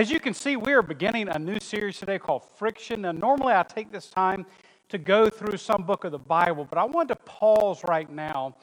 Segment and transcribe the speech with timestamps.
[0.00, 3.02] As you can see, we are beginning a new series today called Friction.
[3.02, 4.46] Now, normally I take this time
[4.88, 8.56] to go through some book of the Bible, but I wanted to pause right now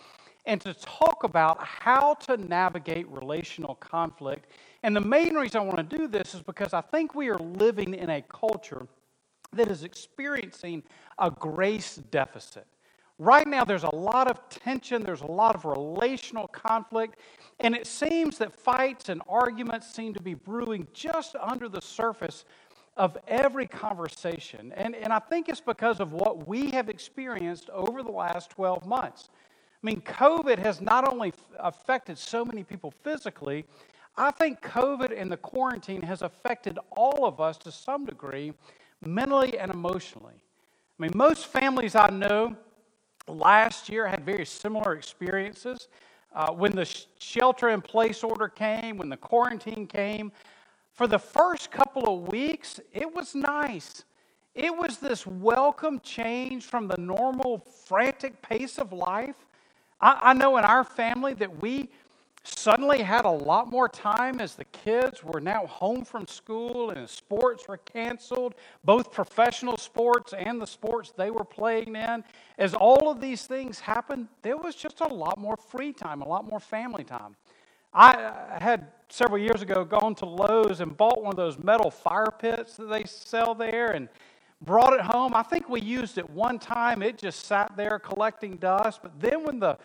[0.48, 4.50] and to talk about how to navigate relational conflict.
[4.82, 7.38] And the main reason I want to do this is because I think we are
[7.38, 8.88] living in a culture
[9.54, 10.82] that is experiencing
[11.20, 12.66] a grace deficit.
[13.20, 17.20] Right now, there's a lot of tension, there's a lot of relational conflict,
[17.60, 22.46] and it seems that fights and arguments seem to be brewing just under the surface
[22.96, 24.74] of every conversation.
[24.76, 28.86] And, and I think it's because of what we have experienced over the last 12
[28.86, 29.30] months.
[29.84, 33.66] I mean, COVID has not only affected so many people physically,
[34.18, 38.54] I think COVID and the quarantine has affected all of us to some degree,
[39.06, 40.34] mentally and emotionally.
[41.00, 42.56] I mean, most families I know
[43.28, 45.88] last year had very similar experiences.
[46.34, 46.88] Uh, when the
[47.20, 50.32] shelter in place order came, when the quarantine came,
[50.94, 54.04] for the first couple of weeks, it was nice.
[54.56, 59.36] It was this welcome change from the normal frantic pace of life.
[60.02, 61.90] I, I know in our family that we
[62.56, 67.10] suddenly had a lot more time as the kids were now home from school and
[67.10, 72.24] sports were canceled, both professional sports and the sports they were playing in.
[72.58, 76.28] As all of these things happened, there was just a lot more free time, a
[76.28, 77.36] lot more family time.
[77.94, 82.32] I had several years ago gone to Lowe's and bought one of those metal fire
[82.38, 84.10] pits that they sell there and
[84.62, 85.34] brought it home.
[85.34, 87.02] I think we used it one time.
[87.02, 89.00] It just sat there collecting dust.
[89.02, 89.78] But then when the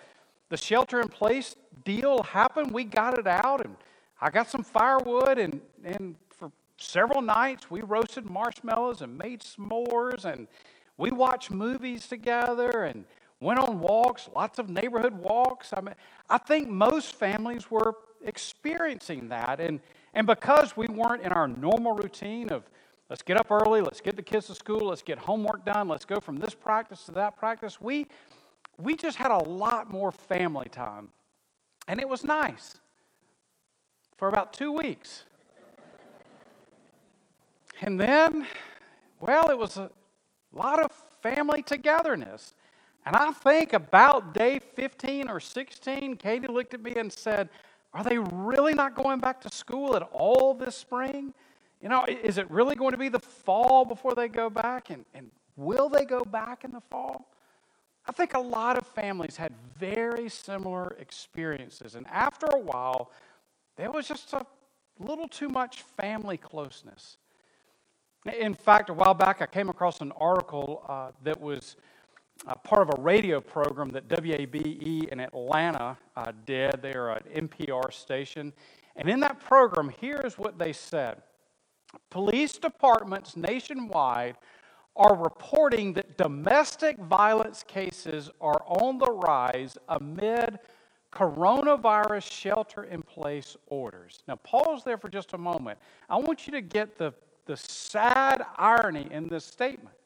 [0.52, 3.74] the shelter in place deal happened, we got it out, and
[4.20, 10.26] I got some firewood, and, and for several nights we roasted marshmallows and made s'mores,
[10.26, 10.46] and
[10.98, 13.06] we watched movies together and
[13.40, 15.72] went on walks, lots of neighborhood walks.
[15.74, 15.94] I mean,
[16.28, 19.80] I think most families were experiencing that, and
[20.12, 22.64] and because we weren't in our normal routine of
[23.08, 26.04] let's get up early, let's get the kids to school, let's get homework done, let's
[26.04, 28.06] go from this practice to that practice, we
[28.78, 31.08] we just had a lot more family time.
[31.88, 32.78] And it was nice
[34.16, 35.24] for about two weeks.
[37.80, 38.46] and then,
[39.20, 39.90] well, it was a
[40.52, 40.90] lot of
[41.20, 42.54] family togetherness.
[43.04, 47.48] And I think about day 15 or 16, Katie looked at me and said,
[47.92, 51.34] Are they really not going back to school at all this spring?
[51.80, 54.90] You know, is it really going to be the fall before they go back?
[54.90, 57.31] And, and will they go back in the fall?
[58.06, 61.94] I think a lot of families had very similar experiences.
[61.94, 63.10] And after a while,
[63.76, 64.44] there was just a
[64.98, 67.18] little too much family closeness.
[68.38, 71.76] In fact, a while back, I came across an article uh, that was
[72.46, 76.80] uh, part of a radio program that WABE in Atlanta uh, did.
[76.82, 78.52] They are an NPR station.
[78.96, 81.22] And in that program, here's what they said
[82.10, 84.36] Police departments nationwide
[84.96, 90.58] are reporting that domestic violence cases are on the rise amid
[91.12, 94.22] coronavirus shelter in place orders.
[94.26, 95.78] Now, pause there for just a moment.
[96.08, 97.12] I want you to get the,
[97.46, 99.96] the sad irony in this statement.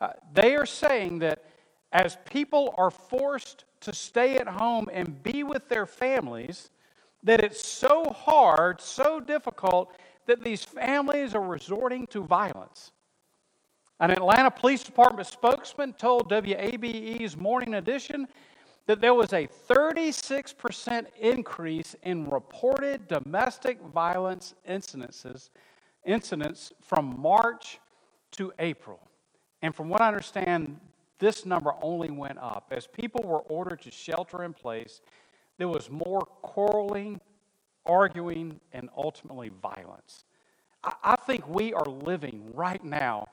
[0.00, 1.44] Uh, they are saying that
[1.92, 6.70] as people are forced to stay at home and be with their families,
[7.22, 9.94] that it's so hard, so difficult,
[10.26, 12.92] that these families are resorting to violence.
[14.02, 18.26] An Atlanta Police Department spokesman told WABE's Morning Edition
[18.86, 25.50] that there was a 36% increase in reported domestic violence incidences,
[26.04, 27.78] incidents from March
[28.32, 28.98] to April.
[29.62, 30.80] And from what I understand,
[31.20, 32.72] this number only went up.
[32.72, 35.00] As people were ordered to shelter in place,
[35.58, 37.20] there was more quarreling,
[37.86, 40.24] arguing, and ultimately violence.
[40.82, 43.28] I think we are living right now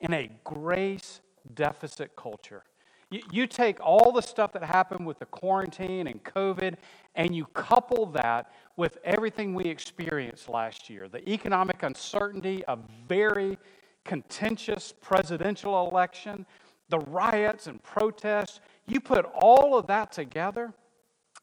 [0.00, 1.20] in a grace
[1.54, 2.64] deficit culture.
[3.10, 6.74] You, you, take all the stuff that happened with the quarantine and COVID,
[7.14, 12.76] and you couple that with everything we experienced last year the economic uncertainty, a
[13.08, 13.58] very
[14.04, 16.46] contentious presidential election,
[16.88, 18.60] the riots and protests.
[18.86, 20.72] You put all of that together,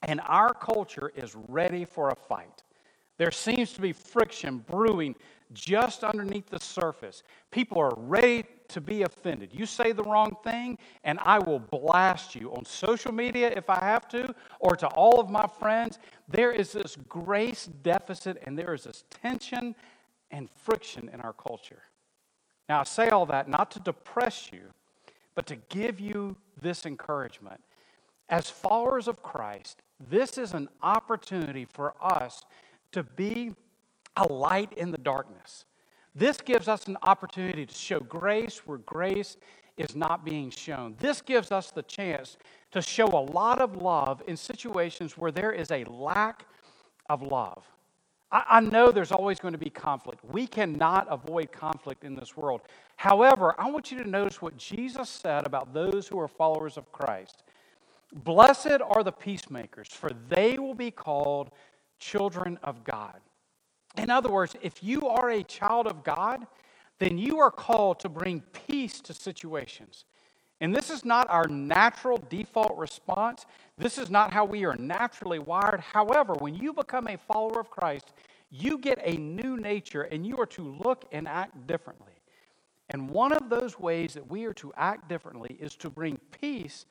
[0.01, 2.63] and our culture is ready for a fight.
[3.17, 5.15] There seems to be friction brewing
[5.53, 7.23] just underneath the surface.
[7.51, 9.51] People are ready to be offended.
[9.53, 13.79] You say the wrong thing, and I will blast you on social media if I
[13.79, 15.99] have to, or to all of my friends.
[16.27, 19.75] There is this grace deficit, and there is this tension
[20.31, 21.83] and friction in our culture.
[22.67, 24.63] Now, I say all that not to depress you,
[25.35, 27.61] but to give you this encouragement.
[28.29, 32.43] As followers of Christ, this is an opportunity for us
[32.91, 33.53] to be
[34.15, 35.65] a light in the darkness.
[36.15, 39.37] This gives us an opportunity to show grace where grace
[39.77, 40.95] is not being shown.
[40.99, 42.37] This gives us the chance
[42.71, 46.45] to show a lot of love in situations where there is a lack
[47.09, 47.63] of love.
[48.31, 50.23] I, I know there's always going to be conflict.
[50.23, 52.61] We cannot avoid conflict in this world.
[52.97, 56.91] However, I want you to notice what Jesus said about those who are followers of
[56.91, 57.43] Christ.
[58.13, 61.49] Blessed are the peacemakers, for they will be called
[61.99, 63.19] children of God.
[63.97, 66.45] In other words, if you are a child of God,
[66.99, 70.05] then you are called to bring peace to situations.
[70.61, 73.45] And this is not our natural default response.
[73.77, 75.81] This is not how we are naturally wired.
[75.81, 78.13] However, when you become a follower of Christ,
[78.49, 82.13] you get a new nature and you are to look and act differently.
[82.89, 86.85] And one of those ways that we are to act differently is to bring peace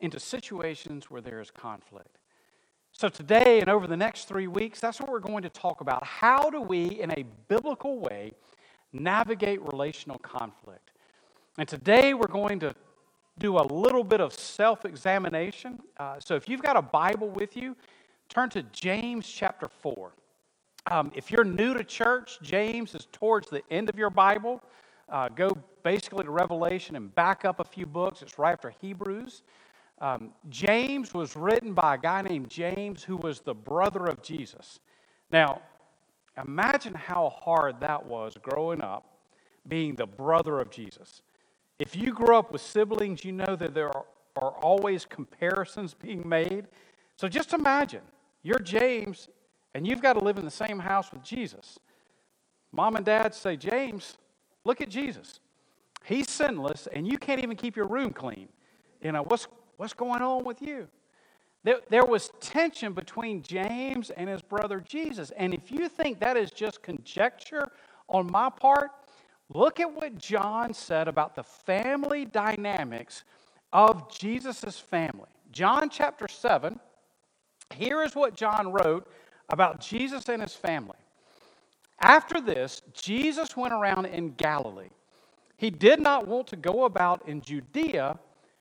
[0.00, 2.18] into situations where there is conflict.
[2.92, 6.04] So, today and over the next three weeks, that's what we're going to talk about.
[6.04, 8.32] How do we, in a biblical way,
[8.92, 10.90] navigate relational conflict?
[11.56, 12.74] And today we're going to
[13.38, 15.78] do a little bit of self examination.
[15.98, 17.74] Uh, so, if you've got a Bible with you,
[18.28, 20.12] turn to James chapter 4.
[20.90, 24.62] Um, if you're new to church, James is towards the end of your Bible.
[25.08, 28.22] Uh, go basically to Revelation and back up a few books.
[28.22, 29.42] It's right after Hebrews.
[30.00, 34.80] Um, James was written by a guy named James who was the brother of Jesus.
[35.30, 35.60] Now,
[36.42, 39.04] imagine how hard that was growing up
[39.68, 41.22] being the brother of Jesus.
[41.78, 44.04] If you grew up with siblings, you know that there are,
[44.36, 46.66] are always comparisons being made.
[47.16, 48.02] So just imagine
[48.42, 49.28] you're James
[49.74, 51.78] and you've got to live in the same house with Jesus.
[52.72, 54.16] Mom and dad say, James,
[54.64, 55.40] look at Jesus.
[56.04, 58.48] He's sinless, and you can't even keep your room clean.
[59.02, 59.46] You know, what's,
[59.80, 60.88] What's going on with you?
[61.64, 65.30] There, there was tension between James and his brother Jesus.
[65.38, 67.66] And if you think that is just conjecture
[68.06, 68.90] on my part,
[69.48, 73.24] look at what John said about the family dynamics
[73.72, 75.30] of Jesus' family.
[75.50, 76.78] John chapter 7,
[77.74, 79.10] here is what John wrote
[79.48, 80.98] about Jesus and his family.
[82.02, 84.90] After this, Jesus went around in Galilee.
[85.56, 88.18] He did not want to go about in Judea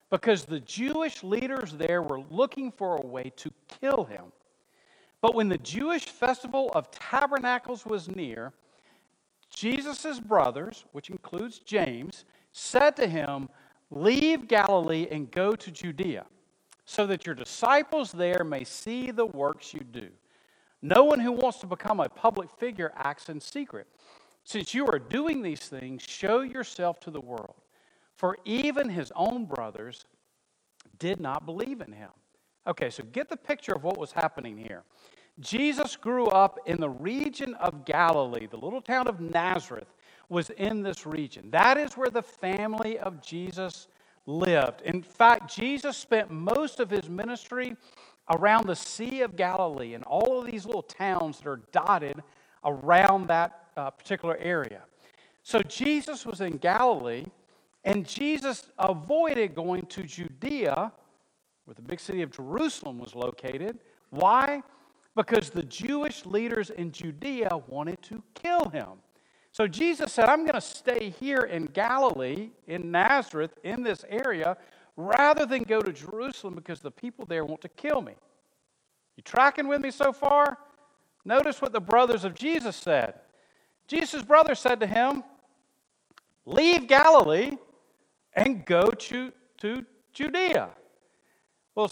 [0.09, 4.25] because the Jewish leaders there were looking for a way to kill him.
[5.21, 8.53] But when the Jewish festival of tabernacles was near,
[9.53, 13.49] Jesus' brothers, which includes James, said to him,
[13.91, 16.25] Leave Galilee and go to Judea,
[16.85, 20.09] so that your disciples there may see the works you do.
[20.81, 23.87] No one who wants to become a public figure acts in secret.
[24.43, 27.55] Since you are doing these things, show yourself to the world.
[28.19, 30.03] For even his own brothers
[30.99, 32.09] did not believe in him.
[32.67, 34.83] Okay, so get the picture of what was happening here.
[35.39, 38.45] Jesus grew up in the region of Galilee.
[38.45, 39.87] The little town of Nazareth
[40.27, 41.49] was in this region.
[41.51, 43.87] That is where the family of Jesus
[44.25, 44.81] lived.
[44.81, 47.73] In fact, Jesus spent most of his ministry
[48.29, 52.21] around the Sea of Galilee and all of these little towns that are dotted
[52.65, 54.81] around that uh, particular area.
[55.41, 57.23] So Jesus was in Galilee.
[57.83, 60.91] And Jesus avoided going to Judea,
[61.65, 63.79] where the big city of Jerusalem was located.
[64.09, 64.61] Why?
[65.15, 68.87] Because the Jewish leaders in Judea wanted to kill him.
[69.51, 74.57] So Jesus said, I'm going to stay here in Galilee, in Nazareth, in this area,
[74.95, 78.13] rather than go to Jerusalem because the people there want to kill me.
[79.15, 80.57] You tracking with me so far?
[81.25, 83.15] Notice what the brothers of Jesus said.
[83.87, 85.23] Jesus' brother said to him,
[86.45, 87.57] Leave Galilee
[88.39, 90.69] and go to, to Judea.
[91.75, 91.91] Well,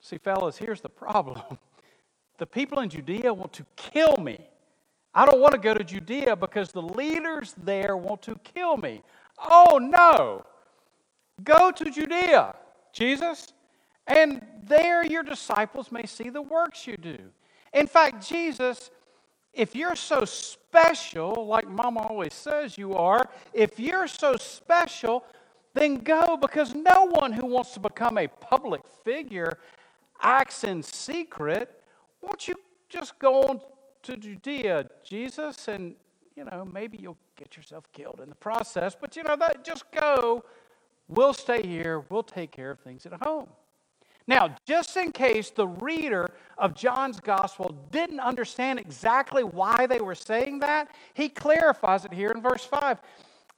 [0.00, 1.42] see, fellas, here's the problem.
[2.38, 4.38] The people in Judea want to kill me.
[5.14, 9.00] I don't want to go to Judea because the leaders there want to kill me.
[9.38, 10.44] Oh, no.
[11.42, 12.54] Go to Judea,
[12.92, 13.54] Jesus,
[14.06, 17.16] and there your disciples may see the works you do.
[17.72, 18.90] In fact, Jesus,
[19.54, 25.24] if you're so special, like Mama always says you are, if you're so special,
[25.76, 29.58] then go because no one who wants to become a public figure
[30.20, 31.82] acts in secret.
[32.22, 32.54] Won't you
[32.88, 33.60] just go on
[34.02, 35.94] to Judea, Jesus, and
[36.36, 39.84] you know, maybe you'll get yourself killed in the process, but you know, that just
[39.90, 40.44] go.
[41.08, 42.04] We'll stay here.
[42.10, 43.46] We'll take care of things at home.
[44.26, 50.16] Now, just in case the reader of John's gospel didn't understand exactly why they were
[50.16, 52.98] saying that, he clarifies it here in verse 5.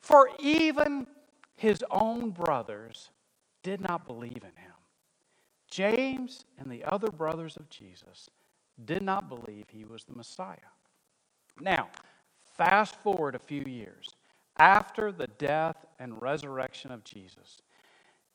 [0.00, 1.06] For even
[1.58, 3.10] his own brothers
[3.64, 4.72] did not believe in him.
[5.68, 8.30] James and the other brothers of Jesus
[8.84, 10.56] did not believe he was the Messiah.
[11.60, 11.88] Now,
[12.56, 14.14] fast forward a few years
[14.56, 17.60] after the death and resurrection of Jesus.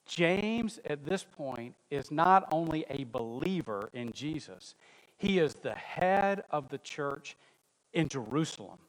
[0.06, 4.76] James, at this point, is not only a believer in Jesus,
[5.18, 7.38] he is the head of the church
[7.94, 8.80] in Jerusalem,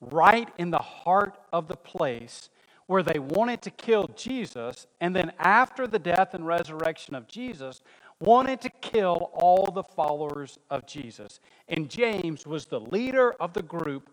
[0.00, 2.48] right in the heart of the place
[2.86, 7.82] where they wanted to kill Jesus, and then after the death and resurrection of Jesus,
[8.20, 11.40] wanted to kill all the followers of Jesus.
[11.68, 14.10] And James was the leader of the group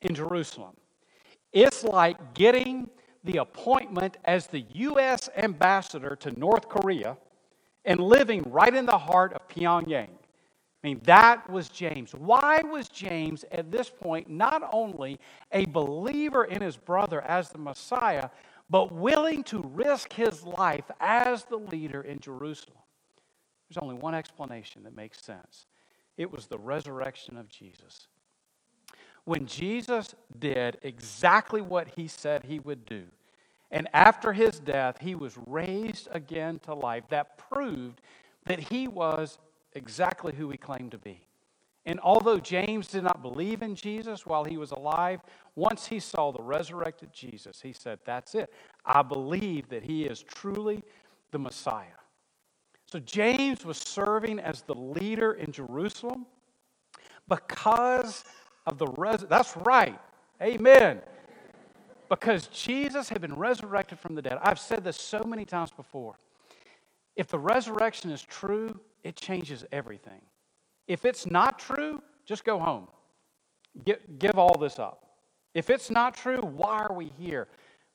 [0.00, 0.74] in Jerusalem.
[1.52, 2.88] It's like getting
[3.24, 5.28] the appointment as the U.S.
[5.36, 7.16] ambassador to North Korea
[7.84, 10.08] and living right in the heart of Pyongyang.
[10.82, 12.12] I mean, that was James.
[12.12, 15.20] Why was James at this point not only
[15.52, 18.30] a believer in his brother as the Messiah,
[18.68, 22.78] but willing to risk his life as the leader in Jerusalem?
[23.68, 25.66] There's only one explanation that makes sense
[26.18, 28.08] it was the resurrection of Jesus.
[29.24, 33.04] When Jesus did exactly what he said he would do,
[33.70, 38.02] and after his death, he was raised again to life, that proved
[38.44, 39.38] that he was
[39.74, 41.26] exactly who he claimed to be.
[41.84, 45.20] And although James did not believe in Jesus while he was alive,
[45.56, 48.52] once he saw the resurrected Jesus, he said, That's it.
[48.84, 50.82] I believe that he is truly
[51.32, 51.86] the Messiah.
[52.86, 56.26] So James was serving as the leader in Jerusalem
[57.28, 58.24] because
[58.66, 59.24] of the res.
[59.28, 59.98] That's right.
[60.40, 61.00] Amen.
[62.08, 64.38] Because Jesus had been resurrected from the dead.
[64.42, 66.16] I've said this so many times before.
[67.16, 70.20] If the resurrection is true, it changes everything.
[70.86, 72.88] If it's not true, just go home.
[73.84, 75.06] Get, give all this up.
[75.54, 77.48] If it's not true, why are we here?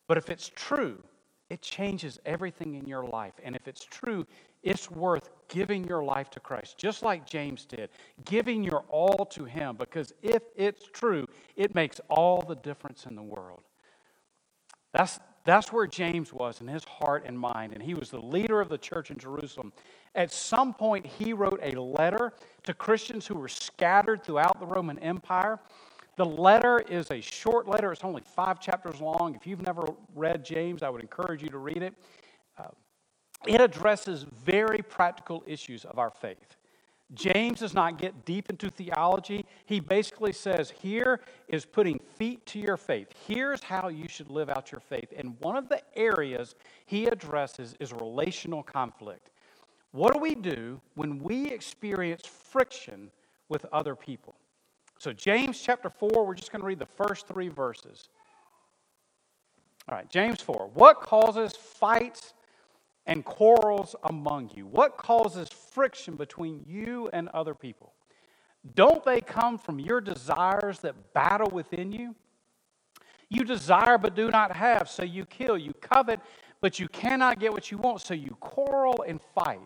[0.08, 1.02] But if it's true,
[1.50, 3.34] it changes everything in your life.
[3.44, 4.26] And if it's true,
[4.64, 7.90] it's worth giving your life to Christ, just like James did,
[8.26, 13.16] giving your all to Him, because if it's true, it makes all the difference in
[13.16, 13.62] the world.
[14.94, 18.60] That's, that's where James was in his heart and mind, and he was the leader
[18.60, 19.72] of the church in Jerusalem.
[20.18, 22.34] At some point, he wrote a letter
[22.64, 25.60] to Christians who were scattered throughout the Roman Empire.
[26.16, 29.36] The letter is a short letter, it's only five chapters long.
[29.36, 31.94] If you've never read James, I would encourage you to read it.
[32.58, 32.70] Uh,
[33.46, 36.58] it addresses very practical issues of our faith.
[37.14, 39.46] James does not get deep into theology.
[39.68, 43.10] He basically says, Here is putting feet to your faith.
[43.28, 45.14] Here's how you should live out your faith.
[45.16, 46.56] And one of the areas
[46.88, 49.30] he addresses is relational conflict.
[49.98, 53.10] What do we do when we experience friction
[53.50, 54.36] with other people?
[55.00, 58.08] So, James chapter 4, we're just going to read the first three verses.
[59.90, 60.70] All right, James 4.
[60.76, 62.36] What causes fights
[63.08, 64.68] and quarrels among you?
[64.68, 67.94] What causes friction between you and other people?
[68.76, 72.14] Don't they come from your desires that battle within you?
[73.30, 75.58] You desire but do not have, so you kill.
[75.58, 76.20] You covet,
[76.62, 79.62] but you cannot get what you want, so you quarrel and fight.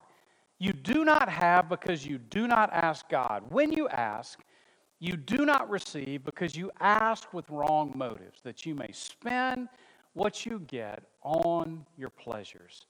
[0.62, 3.42] You do not have because you do not ask God.
[3.50, 4.42] When you ask,
[5.00, 9.70] you do not receive because you ask with wrong motives, that you may spend
[10.14, 12.86] what you get on your pleasures.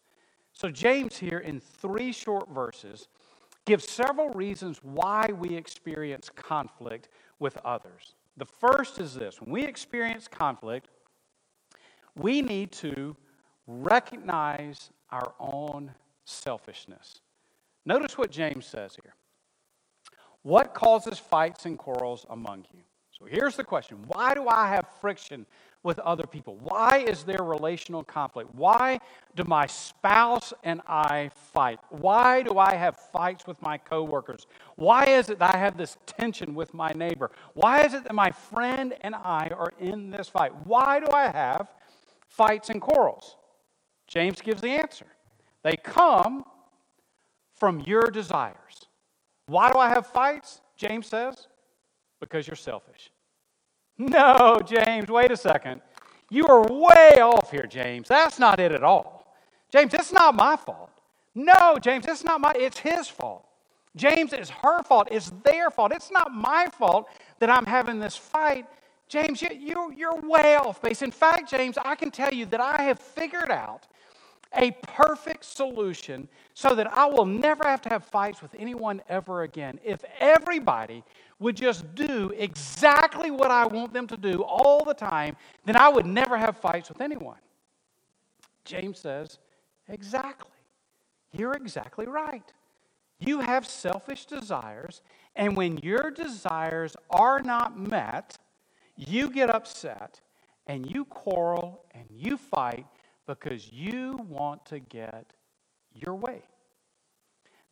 [0.51, 3.08] So, James here in three short verses
[3.63, 7.08] gives several reasons why we experience conflict
[7.40, 8.16] with others.
[8.36, 10.90] The first is this when we experience conflict,
[12.18, 13.16] we need to
[13.66, 15.94] recognize our own
[16.25, 17.22] selfishness.
[17.86, 19.16] Notice what James says here.
[20.44, 22.82] What causes fights and quarrels among you?
[23.18, 25.46] So here's the question Why do I have friction
[25.84, 26.58] with other people?
[26.62, 28.54] Why is there relational conflict?
[28.56, 29.00] Why
[29.36, 31.80] do my spouse and I fight?
[31.90, 34.48] Why do I have fights with my coworkers?
[34.76, 37.32] Why is it that I have this tension with my neighbor?
[37.54, 40.54] Why is it that my friend and I are in this fight?
[40.66, 41.68] Why do I have
[42.28, 43.36] fights and quarrels?
[44.08, 45.06] James gives the answer.
[45.64, 46.46] They come
[47.62, 48.88] from your desires.
[49.46, 50.62] Why do I have fights?
[50.77, 51.48] James says,
[52.20, 53.12] because you're selfish.
[54.00, 55.80] No, James, wait a second.
[56.32, 58.08] You are way off here, James.
[58.08, 59.36] That's not it at all.
[59.72, 60.89] James, it's not my fault.
[61.36, 63.46] No, James, it's not my, it's his fault.
[63.96, 65.10] James, it's her fault.
[65.12, 65.91] It's their fault.
[65.94, 68.65] It's not my fault that I'm having this fight.
[69.08, 71.03] James, you, you, you're way off base.
[71.03, 73.86] In fact, James, I can tell you that I have figured out
[74.55, 79.43] a perfect solution so that I will never have to have fights with anyone ever
[79.43, 79.79] again.
[79.84, 81.03] If everybody
[81.39, 85.89] would just do exactly what I want them to do all the time, then I
[85.89, 87.38] would never have fights with anyone.
[88.65, 89.39] James says,
[89.88, 90.51] Exactly.
[91.34, 92.43] You're exactly right.
[93.20, 95.01] You have selfish desires,
[95.36, 98.38] And when your desires are not met,
[98.96, 100.20] you get upset
[100.67, 102.86] and you quarrel and you fight
[103.28, 105.34] because you want to get
[105.94, 106.44] your way.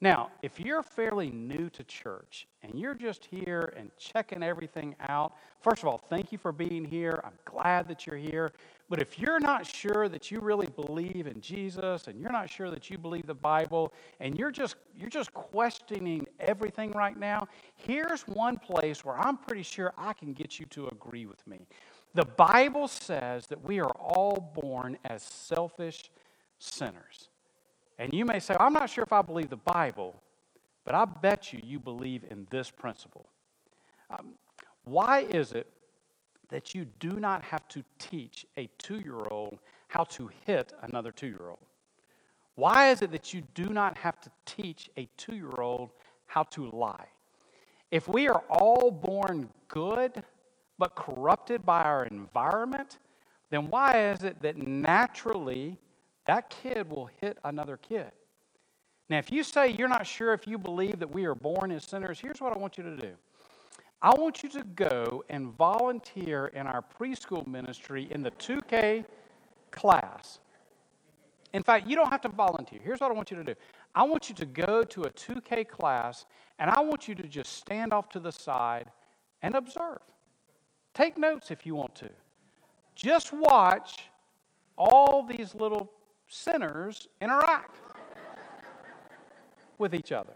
[0.01, 5.33] Now, if you're fairly new to church and you're just here and checking everything out,
[5.59, 7.19] first of all, thank you for being here.
[7.25, 8.53] I'm glad that you're here.
[8.89, 12.71] But if you're not sure that you really believe in Jesus and you're not sure
[12.71, 18.21] that you believe the Bible and you're just you're just questioning everything right now, here's
[18.21, 21.67] one place where I'm pretty sure I can get you to agree with me.
[22.15, 26.09] The Bible says that we are all born as selfish
[26.57, 27.29] sinners.
[27.97, 30.15] And you may say, I'm not sure if I believe the Bible,
[30.85, 33.27] but I bet you you believe in this principle.
[34.09, 34.33] Um,
[34.85, 35.67] why is it
[36.49, 41.11] that you do not have to teach a two year old how to hit another
[41.11, 41.59] two year old?
[42.55, 45.91] Why is it that you do not have to teach a two year old
[46.25, 47.07] how to lie?
[47.91, 50.23] If we are all born good
[50.79, 52.97] but corrupted by our environment,
[53.51, 55.77] then why is it that naturally
[56.29, 58.11] that kid will hit another kid.
[59.09, 61.83] Now, if you say you're not sure if you believe that we are born as
[61.83, 63.13] sinners, here's what I want you to do.
[63.99, 69.05] I want you to go and volunteer in our preschool ministry in the 2K
[69.71, 70.37] class.
[71.51, 72.79] In fact, you don't have to volunteer.
[72.83, 73.55] Here's what I want you to do
[73.95, 76.27] I want you to go to a 2K class,
[76.59, 78.91] and I want you to just stand off to the side
[79.41, 79.97] and observe.
[80.99, 82.09] Take notes if you want to.
[82.93, 84.09] Just watch
[84.77, 85.89] all these little
[86.27, 87.77] sinners interact
[89.77, 90.33] with each other.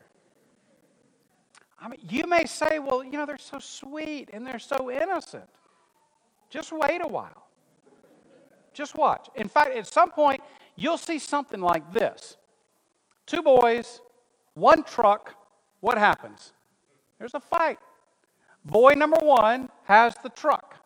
[1.81, 5.49] I mean, you may say, well, you know, they're so sweet and they're so innocent.
[6.49, 7.47] Just wait a while.
[8.73, 9.27] Just watch.
[9.35, 10.41] In fact, at some point,
[10.77, 12.37] you'll see something like this
[13.25, 13.99] two boys,
[14.53, 15.35] one truck.
[15.81, 16.53] What happens?
[17.19, 17.79] There's a fight.
[18.65, 20.77] Boy number one has the truck.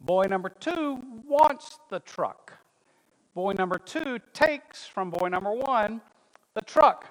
[0.00, 2.52] Boy number two wants the truck.
[3.34, 6.00] Boy number two takes from boy number one
[6.54, 7.06] the truck.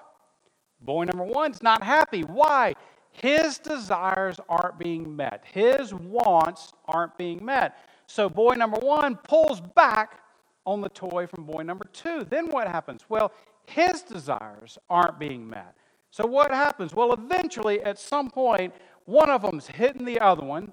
[0.80, 2.22] Boy number one's not happy.
[2.22, 2.74] Why?
[3.10, 7.78] His desires aren't being met, his wants aren't being met.
[8.06, 10.20] So boy number one pulls back
[10.66, 12.24] on the toy from boy number two.
[12.24, 13.02] Then what happens?
[13.08, 13.32] Well,
[13.66, 15.74] his desires aren't being met.
[16.10, 16.94] So what happens?
[16.94, 18.72] Well, eventually, at some point,
[19.04, 20.72] one of them's hitting the other one,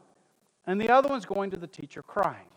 [0.66, 2.48] and the other one's going to the teacher crying.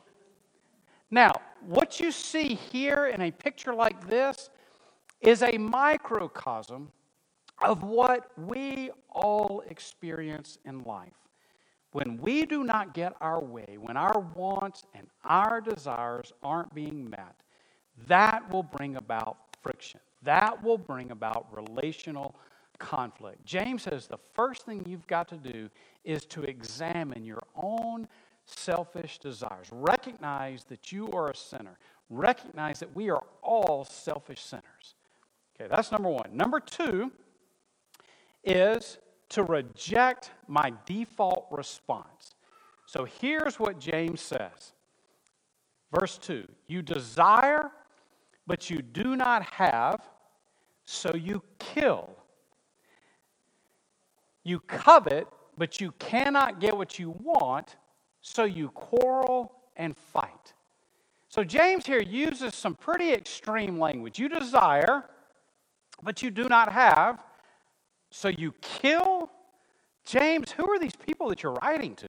[1.11, 1.33] Now,
[1.67, 4.51] what you see here in a picture like this
[5.21, 6.91] is a microcosm
[7.63, 11.13] of what we all experience in life.
[11.93, 17.09] When we do not get our way, when our wants and our desires aren't being
[17.09, 17.37] met,
[18.09, 20.01] that will bring about friction.
[20.23, 22.35] That will bring about relational
[22.79, 23.45] conflict.
[23.45, 25.69] James says the first thing you've got to do
[26.05, 28.09] is to examine your own
[28.47, 29.69] selfish desires.
[29.73, 31.79] Recognize that you are a sinner.
[32.11, 34.95] Recognize that we are all selfish sinners.
[35.59, 36.31] Okay, that's number one.
[36.33, 37.11] Number two
[38.45, 38.99] is
[39.31, 42.35] to reject my default response.
[42.87, 44.73] So here's what James says.
[45.93, 47.71] Verse 2 You desire,
[48.47, 50.01] but you do not have,
[50.85, 52.11] so you kill.
[54.45, 55.27] You covet,
[55.59, 57.77] but you cannot get what you want,
[58.21, 60.53] so you quarrel and fight.
[61.29, 64.19] So James here uses some pretty extreme language.
[64.19, 65.05] You desire,
[66.03, 67.25] but you do not have,
[68.11, 69.31] so you kill.
[70.05, 72.09] James, who are these people that you're writing to?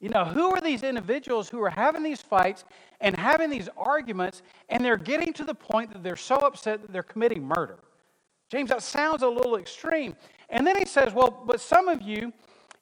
[0.00, 2.64] You know, who are these individuals who are having these fights
[3.00, 6.92] and having these arguments, and they're getting to the point that they're so upset that
[6.92, 7.78] they're committing murder?
[8.50, 10.14] James, that sounds a little extreme.
[10.48, 12.32] And then he says, Well, but some of you,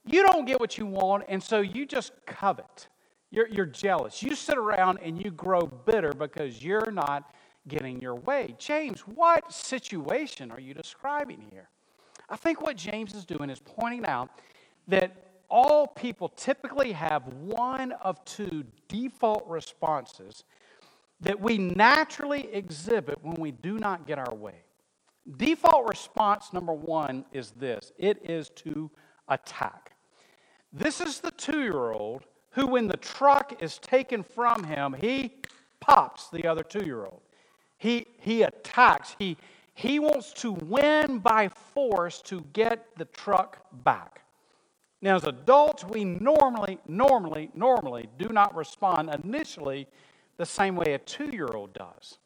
[0.05, 2.89] you don't get what you want, and so you just covet.
[3.31, 4.23] You're, you're jealous.
[4.23, 7.35] You sit around and you grow bitter because you're not
[7.67, 8.55] getting your way.
[8.59, 11.69] James, what situation are you describing here?
[12.29, 14.31] I think what James is doing is pointing out
[14.87, 20.45] that all people typically have one of two default responses
[21.21, 24.63] that we naturally exhibit when we do not get our way.
[25.37, 28.91] Default response number one is this it is to
[29.29, 29.93] attack.
[30.73, 35.35] This is the two year old who, when the truck is taken from him, he
[35.81, 37.23] pops the other two year old.
[37.79, 39.17] He, he attacks.
[39.19, 39.37] He,
[39.75, 44.23] he wants to win by force to get the truck back.
[45.03, 49.87] Now, as adults, we normally, normally, normally do not respond initially
[50.37, 52.19] the same way a two year old does.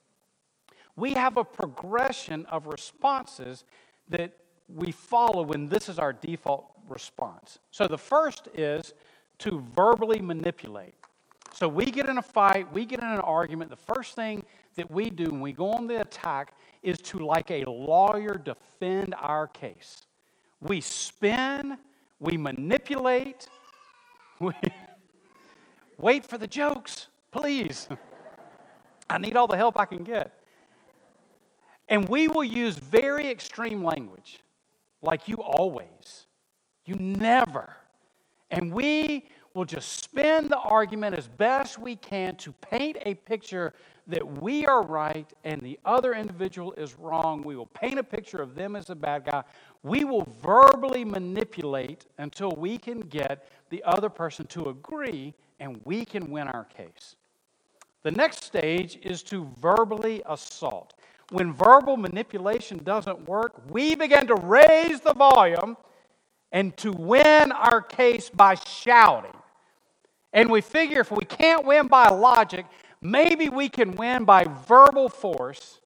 [0.99, 3.65] We have a progression of responses
[4.09, 4.33] that
[4.69, 7.61] we follow when this is our default response.
[7.71, 8.95] So the first is
[9.39, 10.95] to verbally manipulate.
[11.53, 13.71] So we get in a fight, we get in an argument.
[13.71, 17.53] The first thing that we do when we go on the attack is to, like
[17.53, 20.05] a lawyer, defend our case.
[20.61, 21.79] We spin,
[22.19, 23.49] we manipulate,
[24.41, 24.53] we
[25.97, 27.89] wait for the jokes, please.
[29.11, 30.38] I need all the help I can get.
[31.89, 34.41] And we will use very extreme language,
[35.03, 36.27] like you always,
[36.85, 37.75] you never.
[38.51, 43.75] And we will just spin the argument as best we can to paint a picture
[44.07, 47.43] that we are right and the other individual is wrong.
[47.43, 49.45] We will paint a picture of them as a bad guy.
[49.83, 56.05] We will verbally manipulate until we can get the other person to agree and we
[56.05, 57.17] can win our case.
[58.03, 60.95] The next stage is to verbally assault.
[61.31, 65.77] When verbal manipulation doesn't work, we begin to raise the volume
[66.53, 69.37] and to win our case by shouting.
[70.33, 72.67] And we figure if we can't win by logic,
[73.03, 75.81] maybe we can win by verbal force.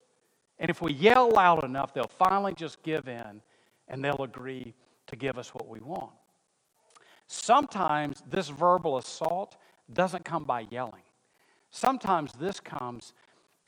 [0.58, 3.42] And if we yell loud enough, they'll finally just give in
[3.88, 4.74] and they'll agree
[5.08, 6.12] to give us what we want.
[7.26, 9.56] Sometimes this verbal assault
[9.92, 11.02] doesn't come by yelling.
[11.70, 13.12] Sometimes this comes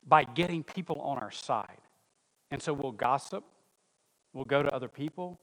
[0.06, 1.78] by getting people on our side.
[2.50, 3.44] And so we'll gossip,
[4.32, 5.40] we'll go to other people.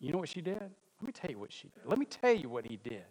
[0.00, 0.58] You know what she did?
[1.00, 1.84] Let me tell you what she did.
[1.86, 3.04] Let me tell you what he did.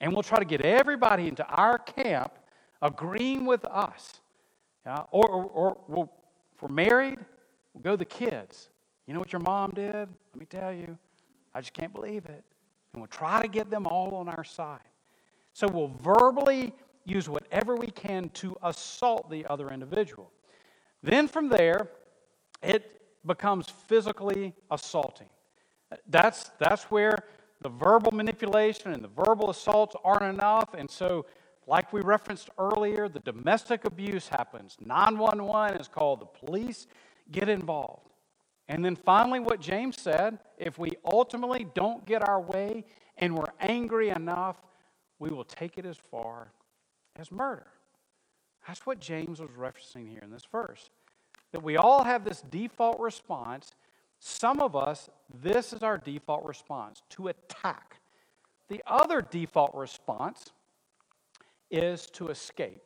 [0.00, 2.32] And we'll try to get everybody into our camp
[2.80, 4.20] agreeing with us.
[4.86, 5.02] Yeah?
[5.10, 6.12] Or, or, or we'll,
[6.54, 7.18] if we're married,
[7.74, 8.70] we'll go to the kids.
[9.06, 9.94] You know what your mom did?
[9.94, 10.96] Let me tell you.
[11.54, 12.44] I just can't believe it.
[12.92, 14.80] And we'll try to get them all on our side.
[15.52, 16.74] So we'll verbally
[17.06, 20.30] use whatever we can to assault the other individual.
[21.02, 21.88] Then from there,
[22.62, 25.28] it becomes physically assaulting.
[26.08, 27.16] That's, that's where
[27.62, 30.74] the verbal manipulation and the verbal assaults aren't enough.
[30.74, 31.26] And so,
[31.66, 34.76] like we referenced earlier, the domestic abuse happens.
[34.84, 36.86] 911 is called, the police
[37.30, 38.10] get involved.
[38.68, 42.84] And then finally, what James said if we ultimately don't get our way
[43.16, 44.56] and we're angry enough,
[45.18, 46.52] we will take it as far
[47.18, 47.66] as murder.
[48.66, 50.90] That's what James was referencing here in this verse.
[51.52, 53.72] That we all have this default response
[54.18, 55.10] some of us,
[55.42, 58.00] this is our default response to attack.
[58.68, 60.50] The other default response
[61.70, 62.82] is to escape.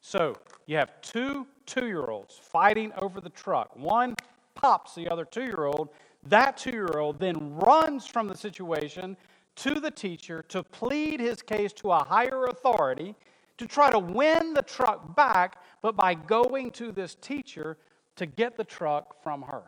[0.00, 3.74] So you have two two year olds fighting over the truck.
[3.76, 4.14] One
[4.54, 5.88] pops the other two year old.
[6.22, 9.16] That two year old then runs from the situation
[9.56, 13.14] to the teacher to plead his case to a higher authority
[13.58, 17.78] to try to win the truck back, but by going to this teacher
[18.16, 19.62] to get the truck from her.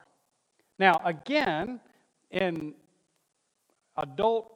[0.79, 1.81] Now, again,
[2.31, 2.75] in
[3.97, 4.53] adult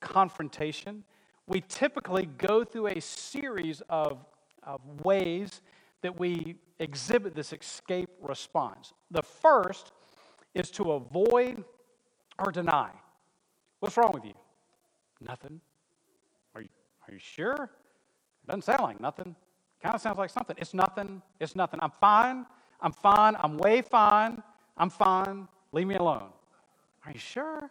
[0.00, 1.04] confrontation,
[1.46, 4.18] we typically go through a series of,
[4.62, 5.60] of ways
[6.02, 8.92] that we exhibit this escape response.
[9.10, 9.92] The first
[10.54, 11.64] is to avoid
[12.38, 12.90] or deny.
[13.80, 14.34] What's wrong with you?
[15.20, 15.60] Nothing.
[16.54, 16.68] Are you,
[17.06, 17.70] are you sure?
[18.46, 19.34] Doesn't sound like nothing.
[19.82, 20.56] Kind of sounds like something.
[20.58, 21.22] It's nothing.
[21.40, 21.80] It's nothing.
[21.82, 22.46] I'm fine.
[22.80, 23.36] I'm fine.
[23.38, 24.42] I'm way fine.
[24.76, 25.48] I'm fine.
[25.72, 26.30] Leave me alone.
[27.04, 27.70] Are you sure?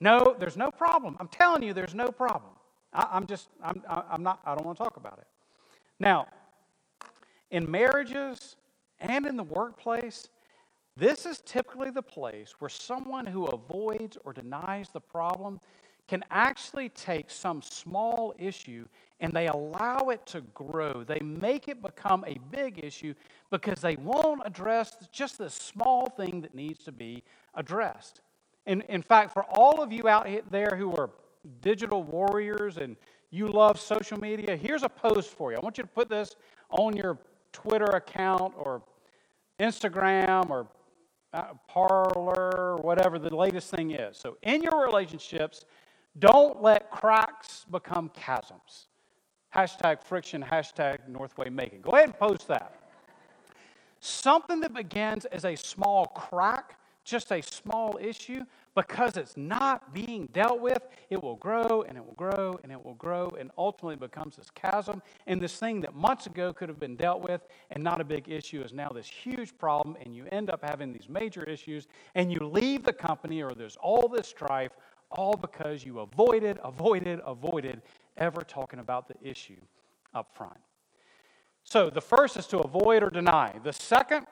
[0.00, 1.16] No, there's no problem.
[1.20, 2.52] I'm telling you, there's no problem.
[2.92, 5.26] I, am just, I'm, I'm not, I don't want to talk about it.
[5.98, 6.26] Now,
[7.50, 8.56] in marriages
[9.00, 10.28] and in the workplace,
[10.96, 15.60] this is typically the place where someone who avoids or denies the problem
[16.06, 18.86] can actually take some small issue
[19.20, 21.02] and they allow it to grow.
[21.04, 23.14] They make it become a big issue
[23.50, 27.22] because they won't address just the small thing that needs to be
[27.54, 28.20] addressed.
[28.66, 31.10] And in fact, for all of you out there who are
[31.60, 32.96] digital warriors and
[33.30, 35.58] you love social media, here's a post for you.
[35.58, 36.36] I want you to put this
[36.70, 37.18] on your
[37.52, 38.82] Twitter account or
[39.60, 40.66] Instagram or
[41.32, 44.16] uh, Parler or whatever the latest thing is.
[44.16, 45.64] So, in your relationships,
[46.18, 48.86] don't let cracks become chasms.
[49.54, 51.80] Hashtag friction, hashtag Northway Macon.
[51.80, 52.74] Go ahead and post that.
[54.00, 58.40] Something that begins as a small crack, just a small issue,
[58.74, 62.84] because it's not being dealt with, it will grow and it will grow and it
[62.84, 65.00] will grow and ultimately becomes this chasm.
[65.26, 68.28] And this thing that months ago could have been dealt with and not a big
[68.28, 72.32] issue is now this huge problem, and you end up having these major issues, and
[72.32, 74.72] you leave the company or there's all this strife,
[75.14, 77.82] all because you avoided, avoided, avoided
[78.16, 79.60] ever talking about the issue
[80.14, 80.58] up front.
[81.64, 83.54] So the first is to avoid or deny.
[83.62, 84.26] The second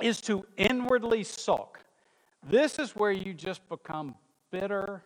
[0.00, 1.80] is to inwardly sulk.
[2.48, 4.14] This is where you just become
[4.50, 5.02] bitter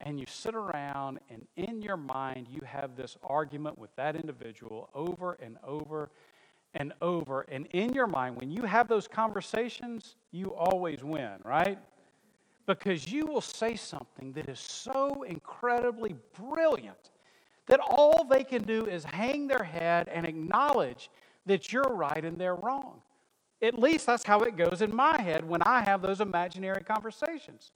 [0.00, 4.88] and you sit around and in your mind you have this argument with that individual
[4.94, 6.10] over and over
[6.74, 7.42] and over.
[7.42, 11.78] And in your mind, when you have those conversations, you always win, right?
[12.78, 17.10] Because you will say something that is so incredibly brilliant
[17.66, 21.10] that all they can do is hang their head and acknowledge
[21.46, 23.02] that you're right and they're wrong.
[23.60, 27.72] At least that's how it goes in my head when I have those imaginary conversations.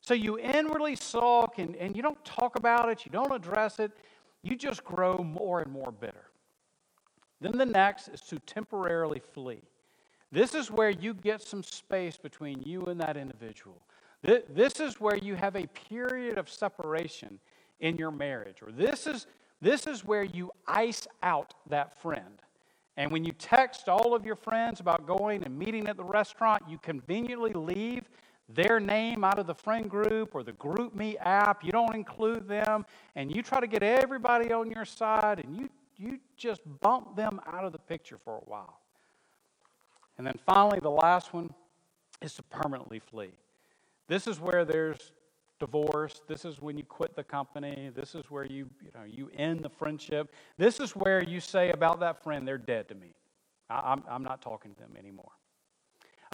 [0.00, 3.92] So you inwardly sulk and, and you don't talk about it, you don't address it,
[4.42, 6.26] you just grow more and more bitter.
[7.40, 9.62] Then the next is to temporarily flee.
[10.32, 13.80] This is where you get some space between you and that individual.
[14.24, 17.38] This is where you have a period of separation
[17.80, 18.62] in your marriage.
[18.62, 19.26] Or this is,
[19.60, 22.40] this is where you ice out that friend.
[22.96, 26.62] And when you text all of your friends about going and meeting at the restaurant,
[26.68, 28.04] you conveniently leave
[28.48, 31.64] their name out of the friend group or the GroupMe app.
[31.64, 35.68] You don't include them, and you try to get everybody on your side, and you,
[35.96, 38.80] you just bump them out of the picture for a while.
[40.16, 41.52] And then finally, the last one
[42.22, 43.32] is to permanently flee.
[44.08, 45.12] This is where there's
[45.60, 46.22] divorce.
[46.28, 47.90] This is when you quit the company.
[47.94, 50.32] This is where you, you, know, you end the friendship.
[50.58, 53.14] This is where you say about that friend, they're dead to me.
[53.70, 55.32] I, I'm, I'm not talking to them anymore.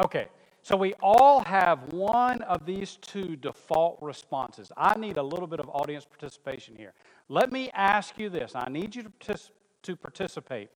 [0.03, 0.29] Okay,
[0.63, 4.73] so we all have one of these two default responses.
[4.77, 6.95] I need a little bit of audience participation here.
[7.29, 9.51] Let me ask you this I need you to, partic-
[9.83, 10.71] to participate.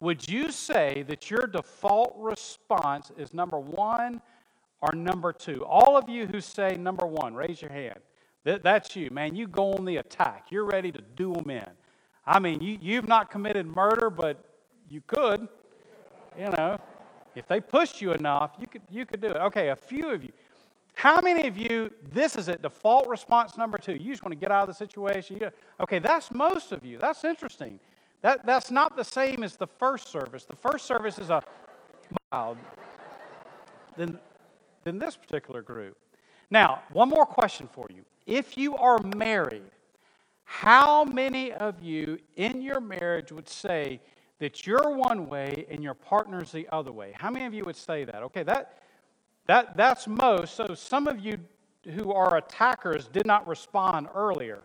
[0.00, 4.20] Would you say that your default response is number one
[4.80, 5.64] or number two?
[5.64, 7.98] All of you who say number one, raise your hand.
[8.44, 9.34] That, that's you, man.
[9.34, 10.46] You go on the attack.
[10.50, 11.68] You're ready to do them in.
[12.24, 14.44] I mean, you, you've not committed murder, but
[14.88, 15.48] you could.
[16.38, 16.78] You know,
[17.34, 19.36] if they pushed you enough, you could, you could do it.
[19.36, 20.32] Okay, a few of you.
[20.94, 23.94] How many of you, this is it, default response number two?
[23.94, 25.38] You just want to get out of the situation.
[25.40, 26.98] You, okay, that's most of you.
[26.98, 27.78] That's interesting.
[28.22, 30.44] That, that's not the same as the first service.
[30.44, 31.42] The first service is a
[32.32, 32.58] mild
[33.96, 34.18] than,
[34.88, 35.96] than this particular group.
[36.50, 38.02] Now, one more question for you.
[38.26, 39.70] If you are married,
[40.44, 44.00] how many of you in your marriage would say
[44.38, 47.12] that you're one way and your partner's the other way.
[47.14, 48.22] How many of you would say that?
[48.22, 48.78] Okay, that,
[49.46, 50.54] that, that's most.
[50.54, 51.38] So some of you
[51.94, 54.62] who are attackers did not respond earlier.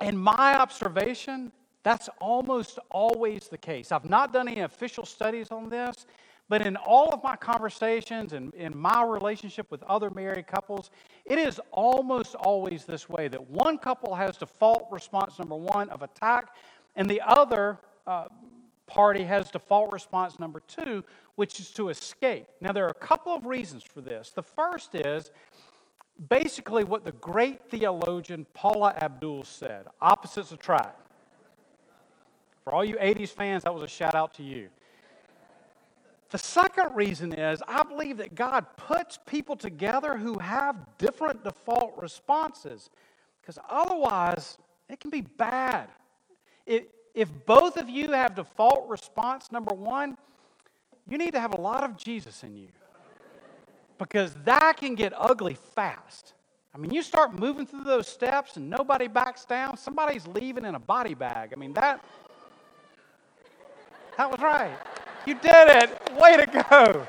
[0.00, 1.50] In my observation,
[1.82, 3.92] that's almost always the case.
[3.92, 6.06] I've not done any official studies on this,
[6.48, 10.90] but in all of my conversations and in my relationship with other married couples,
[11.24, 16.02] it is almost always this way that one couple has default response number one of
[16.02, 16.54] attack,
[16.94, 18.26] and the other uh,
[18.86, 21.02] party has default response number two,
[21.34, 22.46] which is to escape.
[22.60, 24.30] Now, there are a couple of reasons for this.
[24.30, 25.32] The first is
[26.28, 31.00] basically what the great theologian Paula Abdul said opposites attract.
[32.64, 34.68] For all you 80s fans, that was a shout out to you.
[36.30, 41.94] The second reason is I believe that God puts people together who have different default
[42.00, 42.90] responses
[43.40, 44.58] because otherwise
[44.88, 45.88] it can be bad.
[46.66, 50.18] If both of you have default response number one,
[51.08, 52.68] you need to have a lot of Jesus in you
[53.98, 56.34] because that can get ugly fast.
[56.74, 60.74] I mean, you start moving through those steps and nobody backs down, somebody's leaving in
[60.74, 61.52] a body bag.
[61.54, 62.04] I mean, that
[64.18, 64.76] that was right.
[65.26, 65.90] You did it.
[66.20, 67.06] Way to go.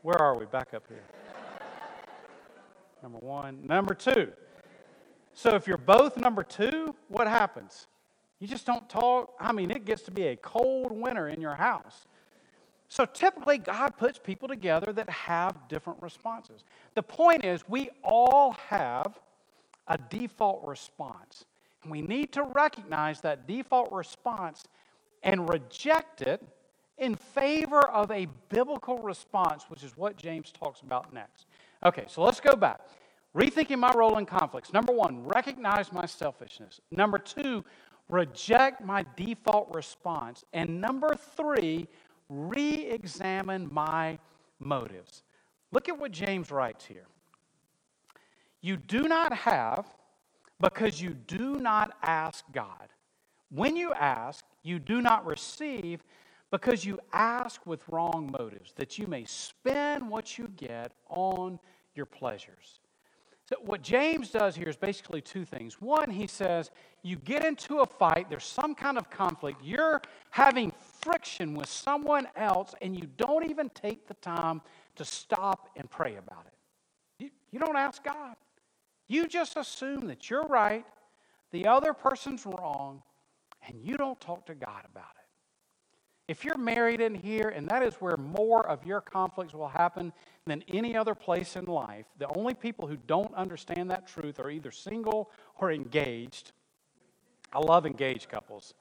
[0.00, 0.46] Where are we?
[0.46, 1.04] Back up here.
[3.02, 3.66] Number one.
[3.66, 4.32] Number two.
[5.34, 7.88] So if you're both number two, what happens?
[8.40, 9.34] You just don't talk.
[9.38, 12.06] I mean, it gets to be a cold winter in your house.
[12.88, 16.64] So typically, God puts people together that have different responses.
[16.94, 19.18] The point is, we all have
[19.88, 21.44] a default response.
[21.88, 24.64] We need to recognize that default response
[25.22, 26.42] and reject it
[26.98, 31.46] in favor of a biblical response, which is what James talks about next.
[31.84, 32.80] Okay, so let's go back.
[33.36, 34.72] Rethinking my role in conflicts.
[34.72, 36.80] Number one, recognize my selfishness.
[36.92, 37.64] Number two,
[38.08, 40.44] reject my default response.
[40.52, 41.88] And number three,
[42.28, 44.18] re examine my
[44.60, 45.24] motives.
[45.72, 47.06] Look at what James writes here.
[48.60, 49.86] You do not have
[50.60, 52.88] because you do not ask God.
[53.50, 56.02] When you ask, you do not receive
[56.50, 61.58] because you ask with wrong motives, that you may spend what you get on
[61.94, 62.80] your pleasures.
[63.46, 65.80] So, what James does here is basically two things.
[65.80, 66.70] One, he says,
[67.02, 72.26] you get into a fight, there's some kind of conflict, you're having friction with someone
[72.36, 74.62] else and you don't even take the time
[74.96, 76.54] to stop and pray about it.
[77.18, 78.36] You, you don't ask God.
[79.06, 80.84] You just assume that you're right,
[81.50, 83.02] the other person's wrong,
[83.68, 85.24] and you don't talk to God about it.
[86.26, 90.10] If you're married in here, and that is where more of your conflicts will happen
[90.46, 94.50] than any other place in life, the only people who don't understand that truth are
[94.50, 96.52] either single or engaged.
[97.52, 98.72] I love engaged couples.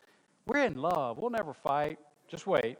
[0.46, 1.18] We're in love.
[1.18, 2.00] We'll never fight.
[2.30, 2.78] Just wait.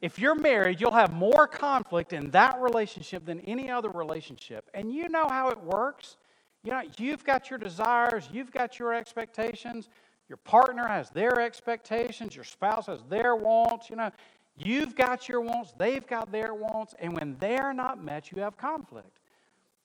[0.00, 4.68] If you're married, you'll have more conflict in that relationship than any other relationship.
[4.74, 6.16] And you know how it works.
[6.64, 9.88] You know, you've got your desires, you've got your expectations.
[10.28, 14.10] Your partner has their expectations, your spouse has their wants, you know.
[14.56, 18.56] You've got your wants, they've got their wants, and when they're not met, you have
[18.56, 19.18] conflict.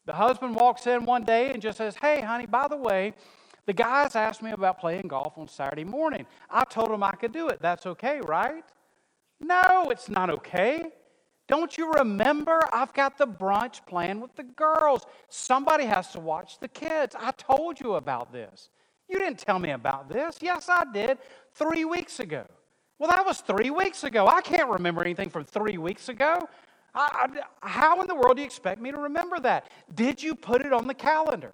[0.06, 3.14] The husband walks in one day and just says, Hey, honey, by the way,
[3.66, 6.26] the guys asked me about playing golf on Saturday morning.
[6.50, 7.60] I told them I could do it.
[7.62, 8.64] That's okay, right?
[9.42, 10.92] No, it's not okay.
[11.48, 12.60] Don't you remember?
[12.74, 15.06] I've got the brunch planned with the girls.
[15.30, 17.16] Somebody has to watch the kids.
[17.18, 18.70] I told you about this.
[19.10, 20.40] You didn't tell me about this.
[20.42, 21.18] Yes, I did
[21.54, 22.46] three weeks ago.
[23.00, 24.28] Well, that was three weeks ago.
[24.28, 26.50] I can't remember anything from three weeks ago.
[26.94, 27.30] I,
[27.62, 29.70] I, how in the world do you expect me to remember that?
[29.94, 31.54] Did you put it on the calendar?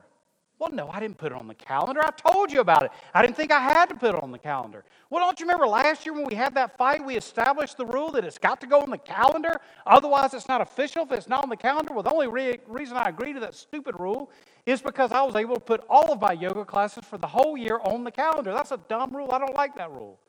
[0.59, 2.01] Well, no, I didn't put it on the calendar.
[2.03, 2.91] I told you about it.
[3.13, 4.85] I didn't think I had to put it on the calendar.
[5.09, 8.11] Well, don't you remember last year when we had that fight, we established the rule
[8.11, 9.59] that it's got to go on the calendar?
[9.85, 11.93] Otherwise, it's not official if it's not on the calendar.
[11.93, 14.31] Well, the only re- reason I agreed to that stupid rule
[14.65, 17.57] is because I was able to put all of my yoga classes for the whole
[17.57, 18.53] year on the calendar.
[18.53, 19.31] That's a dumb rule.
[19.31, 20.19] I don't like that rule.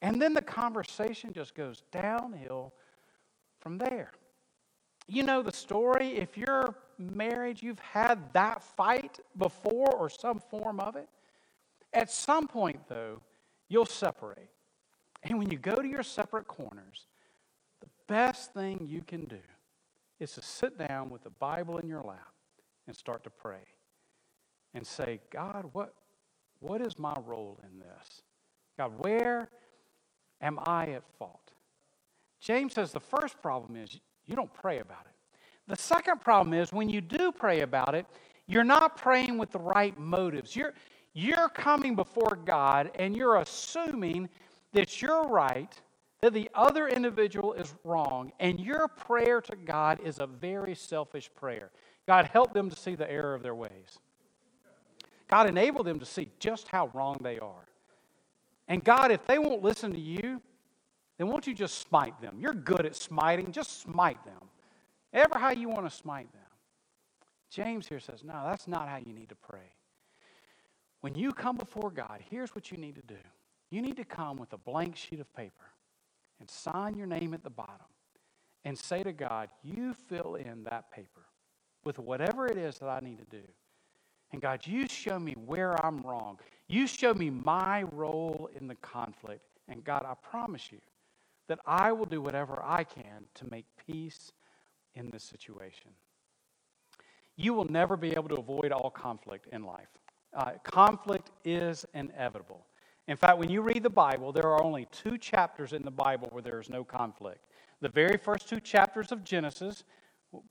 [0.00, 2.72] And then the conversation just goes downhill
[3.60, 4.12] from there.
[5.06, 6.16] You know the story.
[6.16, 11.08] If you're married, you've had that fight before or some form of it.
[11.92, 13.20] At some point, though,
[13.68, 14.50] you'll separate.
[15.22, 17.06] And when you go to your separate corners,
[17.80, 19.38] the best thing you can do
[20.20, 22.32] is to sit down with the Bible in your lap
[22.86, 23.64] and start to pray
[24.74, 25.94] and say, God, what,
[26.60, 28.22] what is my role in this?
[28.76, 29.48] God, where
[30.40, 31.52] am I at fault?
[32.40, 35.12] James says the first problem is you don't pray about it.
[35.66, 38.06] The second problem is when you do pray about it,
[38.46, 40.54] you're not praying with the right motives.
[40.54, 40.74] You're,
[41.14, 44.28] you're coming before God and you're assuming
[44.72, 45.72] that you're right,
[46.20, 51.30] that the other individual is wrong, and your prayer to God is a very selfish
[51.34, 51.70] prayer.
[52.06, 53.98] God, help them to see the error of their ways.
[55.28, 57.66] God, enable them to see just how wrong they are.
[58.68, 60.40] And God, if they won't listen to you,
[61.18, 62.36] then won't you just smite them?
[62.38, 64.48] You're good at smiting, just smite them.
[65.12, 66.40] Ever how you want to smite them.
[67.50, 69.72] James here says, no, that's not how you need to pray.
[71.02, 73.20] When you come before God, here's what you need to do.
[73.70, 75.66] You need to come with a blank sheet of paper
[76.40, 77.86] and sign your name at the bottom
[78.64, 81.26] and say to God, You fill in that paper
[81.84, 83.42] with whatever it is that I need to do.
[84.32, 86.40] And God, you show me where I'm wrong.
[86.66, 89.42] You show me my role in the conflict.
[89.68, 90.80] And God, I promise you
[91.48, 94.32] that I will do whatever I can to make peace
[94.94, 95.90] in this situation.
[97.36, 99.88] You will never be able to avoid all conflict in life.
[100.32, 102.66] Uh, conflict is inevitable.
[103.06, 106.28] In fact, when you read the Bible, there are only two chapters in the Bible
[106.32, 107.44] where there is no conflict.
[107.80, 109.84] The very first two chapters of Genesis,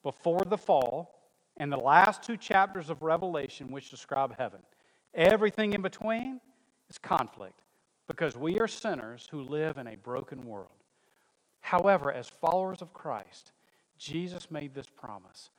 [0.03, 1.19] before the fall,
[1.57, 4.59] and the last two chapters of Revelation, which describe heaven.
[5.13, 6.39] Everything in between
[6.89, 7.61] is conflict
[8.07, 10.82] because we are sinners who live in a broken world.
[11.63, 13.53] However, as followers of Christ,
[13.97, 15.49] Jesus made this promise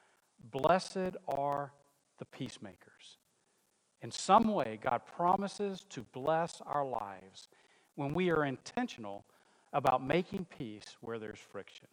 [0.51, 1.73] Blessed are
[2.19, 3.17] the peacemakers.
[4.03, 7.49] In some way, God promises to bless our lives
[7.95, 9.25] when we are intentional
[9.73, 11.89] about making peace where there's friction.